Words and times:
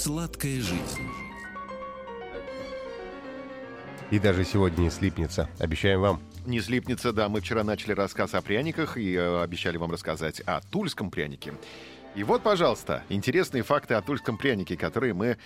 Сладкая 0.00 0.60
жизнь. 0.60 1.10
И 4.12 4.20
даже 4.20 4.44
сегодня 4.44 4.82
не 4.82 4.90
слипнется. 4.90 5.50
Обещаем 5.58 6.00
вам. 6.00 6.22
Не 6.46 6.60
слипнется, 6.60 7.12
да. 7.12 7.28
Мы 7.28 7.40
вчера 7.40 7.64
начали 7.64 7.94
рассказ 7.94 8.32
о 8.34 8.40
пряниках 8.40 8.96
и 8.96 9.14
э, 9.14 9.42
обещали 9.42 9.76
вам 9.76 9.90
рассказать 9.90 10.40
о 10.46 10.60
тульском 10.60 11.10
прянике. 11.10 11.52
И 12.18 12.24
вот, 12.24 12.42
пожалуйста, 12.42 13.04
интересные 13.10 13.62
факты 13.62 13.94
о 13.94 14.02
тульском 14.02 14.38
прянике, 14.38 14.76
которые 14.76 15.14
мы 15.14 15.38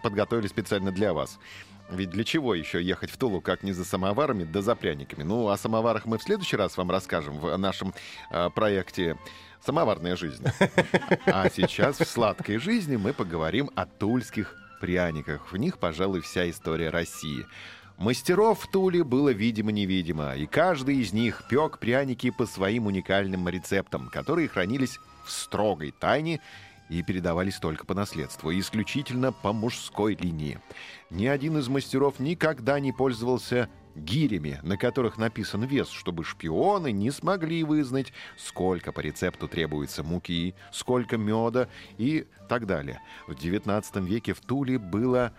подготовили 0.00 0.46
специально 0.46 0.92
для 0.92 1.12
вас. 1.12 1.40
Ведь 1.90 2.10
для 2.10 2.22
чего 2.22 2.54
еще 2.54 2.80
ехать 2.80 3.10
в 3.10 3.16
Тулу, 3.16 3.40
как 3.40 3.64
не 3.64 3.72
за 3.72 3.84
самоварами, 3.84 4.44
да 4.44 4.62
за 4.62 4.76
пряниками? 4.76 5.24
Ну, 5.24 5.48
о 5.48 5.56
самоварах 5.56 6.06
мы 6.06 6.18
в 6.18 6.22
следующий 6.22 6.54
раз 6.54 6.76
вам 6.76 6.92
расскажем 6.92 7.40
в 7.40 7.56
нашем 7.56 7.92
э, 8.30 8.48
проекте 8.54 9.18
«Самоварная 9.66 10.14
жизнь». 10.14 10.44
А 11.26 11.50
сейчас 11.50 11.98
в 11.98 12.06
«Сладкой 12.06 12.58
жизни» 12.58 12.94
мы 12.94 13.12
поговорим 13.12 13.72
о 13.74 13.84
тульских 13.84 14.54
пряниках. 14.80 15.50
В 15.50 15.56
них, 15.56 15.78
пожалуй, 15.78 16.20
вся 16.20 16.48
история 16.48 16.90
России. 16.90 17.44
Мастеров 17.96 18.60
в 18.60 18.70
Туле 18.70 19.04
было 19.04 19.28
видимо-невидимо, 19.28 20.34
и 20.34 20.46
каждый 20.46 20.96
из 20.96 21.12
них 21.12 21.44
пек 21.48 21.78
пряники 21.78 22.30
по 22.30 22.44
своим 22.44 22.86
уникальным 22.86 23.48
рецептам, 23.48 24.08
которые 24.08 24.48
хранились 24.48 24.98
в 25.24 25.30
строгой 25.30 25.92
тайне 25.92 26.40
и 26.90 27.02
передавались 27.02 27.58
только 27.58 27.86
по 27.86 27.94
наследству, 27.94 28.52
исключительно 28.52 29.32
по 29.32 29.52
мужской 29.52 30.16
линии. 30.16 30.58
Ни 31.10 31.26
один 31.26 31.56
из 31.58 31.68
мастеров 31.68 32.18
никогда 32.18 32.80
не 32.80 32.92
пользовался 32.92 33.70
гирями, 33.94 34.58
на 34.64 34.76
которых 34.76 35.16
написан 35.16 35.62
вес, 35.62 35.88
чтобы 35.88 36.24
шпионы 36.24 36.90
не 36.90 37.12
смогли 37.12 37.62
вызнать, 37.62 38.12
сколько 38.36 38.90
по 38.90 38.98
рецепту 38.98 39.46
требуется 39.46 40.02
муки, 40.02 40.54
сколько 40.72 41.16
меда 41.16 41.68
и 41.96 42.26
так 42.48 42.66
далее. 42.66 43.00
В 43.28 43.32
XIX 43.32 44.04
веке 44.04 44.34
в 44.34 44.40
Туле 44.40 44.78
было 44.78 45.32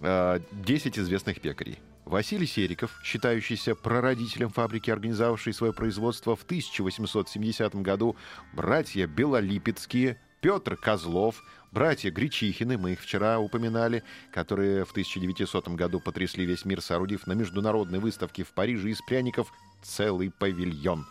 10 0.00 0.98
известных 0.98 1.40
пекарей. 1.40 1.78
Василий 2.04 2.46
Сериков, 2.46 2.98
считающийся 3.04 3.74
прародителем 3.74 4.48
фабрики, 4.48 4.90
организовавший 4.90 5.52
свое 5.52 5.74
производство 5.74 6.36
в 6.36 6.42
1870 6.42 7.74
году, 7.76 8.16
братья 8.54 9.06
Белолипецкие, 9.06 10.18
Петр 10.40 10.76
Козлов, 10.76 11.42
братья 11.70 12.10
Гречихины, 12.10 12.78
мы 12.78 12.92
их 12.92 13.00
вчера 13.00 13.38
упоминали, 13.40 14.04
которые 14.32 14.84
в 14.86 14.92
1900 14.92 15.68
году 15.68 16.00
потрясли 16.00 16.46
весь 16.46 16.64
мир, 16.64 16.80
соорудив 16.80 17.26
на 17.26 17.32
международной 17.32 17.98
выставке 17.98 18.44
в 18.44 18.52
Париже 18.52 18.90
из 18.90 19.02
пряников 19.02 19.52
целый 19.82 20.30
павильон. 20.30 21.06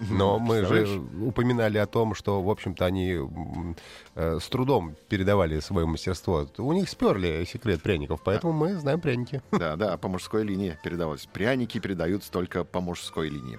Но 0.00 0.38
мы 0.38 0.64
же 0.64 1.00
упоминали 1.20 1.78
о 1.78 1.86
том, 1.86 2.14
что, 2.14 2.42
в 2.42 2.50
общем-то, 2.50 2.84
они 2.84 3.18
э, 4.14 4.38
с 4.40 4.48
трудом 4.48 4.96
передавали 5.08 5.60
свое 5.60 5.86
мастерство. 5.86 6.48
У 6.58 6.72
них 6.72 6.88
сперли 6.88 7.44
секрет 7.44 7.82
пряников, 7.82 8.22
поэтому 8.24 8.52
мы 8.52 8.74
знаем 8.76 9.00
пряники. 9.00 9.42
Да, 9.52 9.76
да, 9.76 9.96
по 9.96 10.08
мужской 10.08 10.44
линии 10.44 10.78
передавалось. 10.82 11.26
Пряники 11.32 11.78
передаются 11.78 12.30
только 12.30 12.64
по 12.64 12.80
мужской 12.80 13.28
линии. 13.28 13.58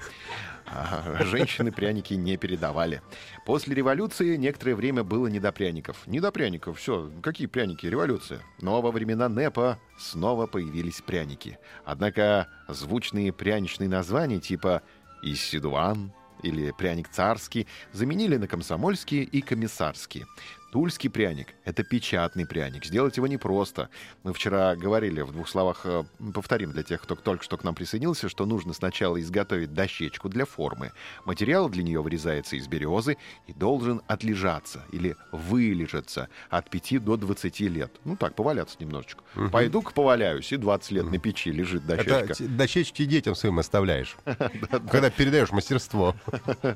А 0.71 1.23
женщины 1.23 1.71
пряники 1.71 2.13
не 2.13 2.37
передавали. 2.37 3.01
После 3.45 3.73
революции 3.73 4.35
некоторое 4.35 4.75
время 4.75 5.03
было 5.03 5.27
не 5.27 5.39
до 5.39 5.51
пряников. 5.51 6.05
Не 6.05 6.19
до 6.19 6.31
пряников, 6.31 6.77
все, 6.77 7.11
какие 7.21 7.47
пряники, 7.47 7.87
революция. 7.87 8.41
Но 8.61 8.81
во 8.81 8.91
времена 8.91 9.27
НЭПа 9.29 9.79
снова 9.97 10.45
появились 10.45 11.01
пряники. 11.01 11.57
Однако 11.85 12.47
звучные 12.67 13.33
пряничные 13.33 13.89
названия 13.89 14.39
типа 14.39 14.83
«Исидуан» 15.23 16.13
или 16.43 16.71
«Пряник 16.71 17.09
царский» 17.09 17.67
заменили 17.91 18.37
на 18.37 18.47
комсомольские 18.47 19.23
и 19.23 19.41
комиссарские. 19.41 20.27
Тульский 20.71 21.09
пряник— 21.09 21.55
это 21.65 21.83
печатный 21.83 22.45
пряник. 22.45 22.85
Сделать 22.85 23.17
его 23.17 23.25
непросто. 23.25 23.89
Мы 24.23 24.33
вчера 24.33 24.75
говорили, 24.75 25.21
в 25.21 25.31
двух 25.31 25.49
словах 25.49 25.81
э, 25.85 26.03
повторим 26.33 26.71
для 26.71 26.83
тех, 26.83 27.01
кто 27.01 27.15
только 27.15 27.43
что 27.43 27.57
к 27.57 27.63
нам 27.63 27.73
присоединился, 27.73 28.29
что 28.29 28.45
нужно 28.45 28.73
сначала 28.73 29.19
изготовить 29.19 29.73
дощечку 29.73 30.29
для 30.29 30.45
формы. 30.45 30.91
Материал 31.25 31.69
для 31.69 31.81
нее 31.81 32.01
вырезается 32.01 32.55
из 32.55 32.67
березы 32.67 33.17
и 33.47 33.53
должен 33.53 34.01
отлежаться 34.07 34.85
или 34.91 35.15
вылежаться 35.31 36.29
от 36.51 36.69
5 36.69 37.03
до 37.03 37.17
20 37.17 37.59
лет. 37.61 37.91
Ну 38.05 38.15
так, 38.15 38.35
поваляться 38.35 38.77
немножечко. 38.79 39.23
Пойду-ка 39.51 39.91
поваляюсь, 39.91 40.51
и 40.51 40.57
20 40.57 40.91
лет 40.91 41.05
на 41.05 41.17
печи 41.17 41.51
лежит 41.51 41.85
дощечка. 41.87 42.33
Это 42.33 42.47
дощечки 42.47 43.05
детям 43.05 43.33
своим 43.33 43.57
оставляешь, 43.57 44.15
когда 44.91 45.09
передаешь 45.09 45.51
мастерство. 45.51 46.15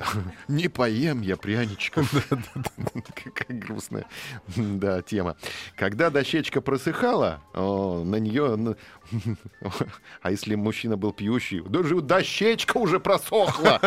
Не 0.48 0.68
поем 0.68 1.20
я 1.22 1.36
пряничков. 1.36 2.10
Какая 3.14 3.58
грустная 3.58 4.06
да, 4.56 5.02
тема. 5.02 5.36
Когда 5.76 6.10
дощечка 6.10 6.60
просыхала, 6.60 7.40
на 7.54 8.16
нее... 8.16 8.76
А 10.20 10.30
если 10.30 10.54
мужчина 10.54 10.96
был 10.96 11.12
пьющий, 11.12 11.62
даже 11.62 12.00
дощечка 12.00 12.76
уже 12.76 13.00
просохла. 13.00 13.80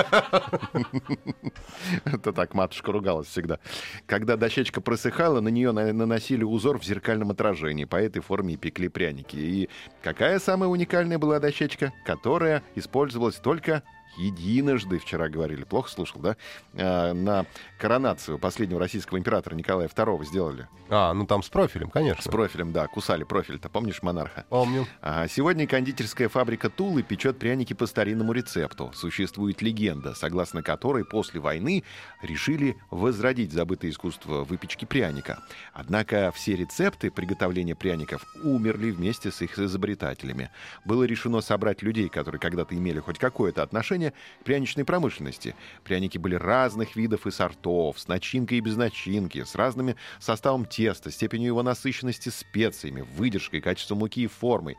Это 2.05 2.33
так 2.33 2.53
матушка 2.53 2.91
ругалась 2.91 3.27
всегда. 3.27 3.59
Когда 4.05 4.35
дощечка 4.37 4.81
просыхала, 4.81 5.39
на 5.41 5.49
нее 5.49 5.71
на- 5.71 5.93
наносили 5.93 6.43
узор 6.43 6.79
в 6.79 6.83
зеркальном 6.83 7.31
отражении. 7.31 7.85
По 7.85 7.97
этой 7.97 8.21
форме 8.21 8.55
и 8.55 8.57
пекли 8.57 8.87
пряники. 8.89 9.35
И 9.35 9.69
какая 10.01 10.39
самая 10.39 10.69
уникальная 10.69 11.19
была 11.19 11.39
дощечка? 11.39 11.93
Которая 12.05 12.63
использовалась 12.75 13.35
только 13.35 13.83
единожды, 14.17 14.99
вчера 14.99 15.29
говорили, 15.29 15.63
плохо 15.63 15.89
слушал, 15.89 16.21
да? 16.21 16.37
А, 16.73 17.13
на 17.13 17.45
коронацию 17.79 18.39
последнего 18.39 18.79
российского 18.79 19.17
императора 19.17 19.55
Николая 19.55 19.87
II 19.87 20.25
сделали. 20.25 20.67
А, 20.89 21.13
ну 21.13 21.25
там 21.25 21.43
с 21.43 21.49
профилем, 21.49 21.89
С 21.89 21.91
конечно. 21.93 22.31
профилем, 22.31 22.73
да, 22.73 22.87
кусали 22.87 23.23
профиль-то, 23.23 23.69
помнишь 23.69 24.01
монарха? 24.01 24.45
Помню. 24.49 24.87
А 25.01 25.27
сегодня 25.27 25.67
кондитерская 25.67 26.29
фабрика 26.29 26.69
Тулы 26.69 27.03
печет 27.03 27.39
пряники 27.39 27.73
по 27.73 27.85
старинному 27.85 28.33
рецепту. 28.33 28.91
Существует 28.93 29.61
легенда, 29.61 30.13
согласно 30.15 30.63
которой 30.63 31.05
после 31.05 31.39
войны 31.39 31.83
решили 32.21 32.77
возродить 32.89 33.51
забытое 33.51 33.91
искусство 33.91 34.43
выпечки 34.43 34.85
пряника. 34.85 35.39
Однако 35.73 36.31
все 36.35 36.55
рецепты 36.55 37.11
приготовления 37.11 37.75
пряников 37.75 38.25
умерли 38.43 38.91
вместе 38.91 39.31
с 39.31 39.41
их 39.41 39.57
изобретателями. 39.57 40.49
Было 40.85 41.03
решено 41.03 41.41
собрать 41.41 41.81
людей, 41.81 42.09
которые 42.09 42.39
когда-то 42.39 42.75
имели 42.75 42.99
хоть 42.99 43.19
какое-то 43.19 43.63
отношение 43.63 44.00
к 44.09 44.43
пряничной 44.43 44.83
промышленности. 44.83 45.55
Пряники 45.83 46.17
были 46.17 46.35
разных 46.35 46.95
видов 46.95 47.27
и 47.27 47.31
сортов, 47.31 47.99
с 47.99 48.07
начинкой 48.07 48.57
и 48.57 48.61
без 48.61 48.75
начинки, 48.75 49.43
с 49.43 49.55
разными 49.55 49.95
составом 50.19 50.65
теста, 50.65 51.11
степенью 51.11 51.47
его 51.47 51.63
насыщенности 51.63 52.29
специями, 52.29 53.01
выдержкой, 53.01 53.61
качеством 53.61 53.99
муки 53.99 54.23
и 54.23 54.27
формой. 54.27 54.77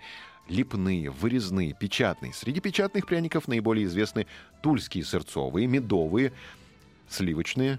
Липные, 0.49 1.09
вырезные, 1.09 1.73
печатные. 1.73 2.35
Среди 2.35 2.61
печатных 2.61 3.07
пряников 3.07 3.47
наиболее 3.47 3.87
известны 3.87 4.27
тульские 4.63 5.05
сырцовые, 5.05 5.69
медовые, 5.69 6.33
сливочные, 7.09 7.79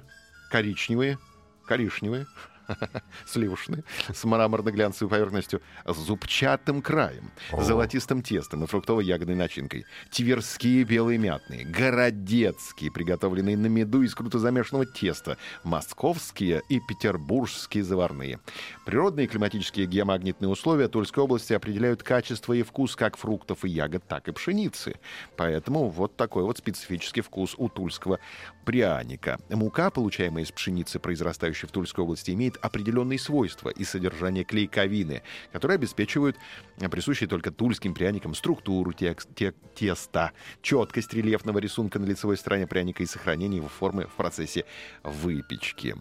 коричневые, 0.50 1.20
коричневые, 1.66 2.26
сливочные, 3.26 3.84
с 4.14 4.24
мраморно-глянцевой 4.24 5.10
поверхностью, 5.10 5.62
с 5.86 5.96
зубчатым 5.96 6.82
краем, 6.82 7.32
золотистым 7.58 8.22
тестом 8.22 8.64
и 8.64 8.68
фруктово-ягодной 8.68 9.36
начинкой, 9.36 9.86
тверские 10.12 10.84
белые 10.84 11.18
мятные, 11.18 11.66
городецкие, 11.66 12.92
приготовленные 12.92 13.58
на 13.58 13.68
меду 13.68 14.02
из 14.02 14.16
круто 14.16 14.40
замешанного 14.40 14.86
теста, 14.86 15.38
московские 15.64 16.62
и 16.70 16.80
петербургские 16.80 17.84
заварные. 17.84 18.40
Природные 18.86 19.28
климатические 19.28 19.86
геомагнитные 19.86 20.50
условия 20.50 20.88
Тульской 20.88 21.24
области 21.24 21.54
определяют 21.54 22.04
качество 22.04 22.54
и 22.54 22.64
вкус 22.64 22.96
как 22.96 23.18
фруктов 23.18 23.66
и 23.66 23.70
ягод, 23.70 24.04
так 24.08 24.28
и 24.28 24.32
пшеницы. 24.32 24.96
Поэтому 25.38 25.90
вот 25.90 26.16
такой 26.16 26.44
вот 26.44 26.58
специфический 26.58 27.22
вкус 27.22 27.56
у 27.58 27.70
тульского 27.70 28.20
пряника. 28.66 29.40
Мука, 29.50 29.90
получаемая 29.90 30.44
из 30.44 30.52
пшеницы, 30.52 31.00
произрастающей 31.00 31.68
в 31.68 31.72
Тульской 31.72 32.04
области, 32.04 32.32
имеет 32.32 32.53
определенные 32.58 33.20
свойства 33.20 33.70
и 33.70 33.84
содержание 33.84 34.44
клейковины, 34.44 35.24
которые 35.52 35.76
обеспечивают 35.76 36.38
э, 36.78 36.90
присущие 36.90 37.28
только 37.28 37.52
тульским 37.52 37.94
пряникам 37.94 38.34
структуру 38.36 38.94
теста, 38.94 40.32
четкость 40.62 41.14
рельефного 41.14 41.60
рисунка 41.60 42.00
на 42.00 42.06
лицевой 42.06 42.38
стороне 42.38 42.68
пряника 42.68 43.04
и 43.04 43.06
сохранение 43.06 43.58
его 43.58 43.70
формы 43.70 44.08
в 44.08 44.14
процессе 44.14 44.66
выпечки. 45.04 45.96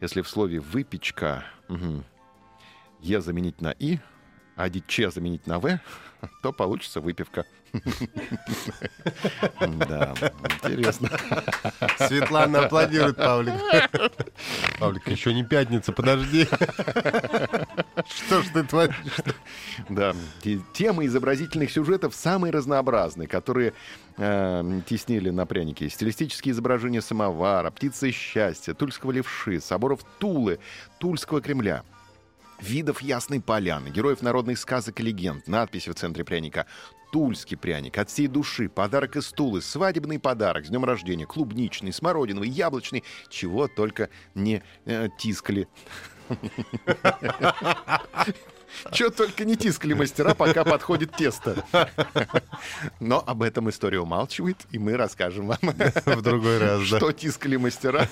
Если 0.00 0.22
в 0.22 0.28
слове 0.28 0.60
«выпечка» 0.60 1.44
мгм, 1.68 2.04
«е» 3.00 3.20
заменить 3.20 3.60
на 3.60 3.70
«и», 3.70 3.98
а 4.56 4.70
«че» 4.70 5.10
заменить 5.10 5.46
на 5.46 5.58
«в», 5.58 5.78
то 6.42 6.52
получится 6.52 7.00
выпивка. 7.00 7.44
Да, 9.60 10.14
интересно. 10.62 11.10
Светлана 11.98 12.66
аплодирует 12.66 13.16
Павлик. 13.16 13.54
Павлик, 14.78 15.08
еще 15.08 15.34
не 15.34 15.44
пятница, 15.44 15.92
подожди. 15.92 16.46
Что 18.06 18.42
ж 18.42 18.46
ты 18.52 18.62
творишь? 18.62 18.94
Да, 19.88 20.14
те- 20.40 20.60
темы 20.72 21.06
изобразительных 21.06 21.70
сюжетов 21.70 22.14
самые 22.14 22.52
разнообразные, 22.52 23.26
которые 23.26 23.72
э, 24.16 24.80
теснили 24.86 25.30
на 25.30 25.46
прянике. 25.46 25.88
Стилистические 25.88 26.52
изображения 26.52 27.02
самовара, 27.02 27.70
птицы 27.70 28.12
счастья, 28.12 28.74
тульского 28.74 29.10
левши, 29.10 29.60
соборов 29.60 30.00
Тулы, 30.18 30.58
Тульского 30.98 31.40
Кремля. 31.40 31.82
Видов 32.60 33.02
Ясной 33.02 33.40
Поляны, 33.40 33.88
героев 33.88 34.22
народных 34.22 34.58
сказок 34.58 35.00
и 35.00 35.02
легенд, 35.02 35.46
надписи 35.48 35.90
в 35.90 35.94
центре 35.94 36.24
пряника. 36.24 36.66
Тульский 37.12 37.56
пряник, 37.56 37.96
от 37.98 38.10
всей 38.10 38.26
души, 38.26 38.68
подарок 38.68 39.16
из 39.16 39.30
Тулы, 39.30 39.62
свадебный 39.62 40.18
подарок, 40.18 40.66
с 40.66 40.68
днем 40.68 40.84
рождения, 40.84 41.26
клубничный, 41.26 41.92
смородиновый, 41.92 42.48
яблочный, 42.48 43.04
чего 43.28 43.68
только 43.68 44.08
не 44.34 44.62
э, 44.84 45.08
тискали. 45.16 45.68
Чего 48.92 49.10
только 49.10 49.44
не 49.44 49.56
тискали 49.56 49.92
мастера, 49.94 50.34
пока 50.34 50.64
подходит 50.64 51.16
тесто. 51.16 51.64
Но 53.00 53.22
об 53.26 53.42
этом 53.42 53.70
история 53.70 54.00
умалчивает, 54.00 54.56
и 54.70 54.78
мы 54.78 54.96
расскажем 54.96 55.46
вам, 55.46 55.58
В 55.60 56.22
другой 56.22 56.58
раз, 56.58 56.80
да. 56.90 56.96
что 56.98 57.12
тискали 57.12 57.56
мастера. 57.56 58.08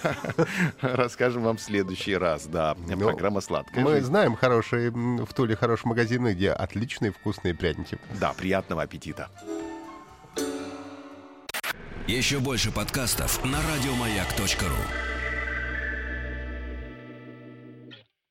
Расскажем 0.80 1.42
вам 1.42 1.56
в 1.56 1.60
следующий 1.60 2.16
раз. 2.16 2.46
Да, 2.46 2.76
программа 2.98 3.40
«Сладкая 3.40 3.84
Мы 3.84 3.92
жизнь». 3.92 4.06
знаем 4.06 4.36
хорошие 4.36 4.90
в 4.90 5.32
Туле 5.34 5.56
хорошие 5.56 5.88
магазины, 5.88 6.34
где 6.34 6.50
отличные 6.50 7.12
вкусные 7.12 7.54
пряники. 7.54 7.98
Да, 8.20 8.32
приятного 8.32 8.82
аппетита. 8.82 9.28
Еще 12.06 12.40
больше 12.40 12.72
подкастов 12.72 13.44
на 13.44 13.58
радиомаяк.ру. 13.62 15.11